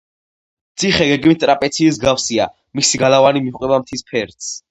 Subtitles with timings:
[0.83, 2.47] ციხე გეგმით ტრაპეციის მსგავსია,
[2.79, 4.53] მისი გალავანი მიჰყვება მთის ფერდს.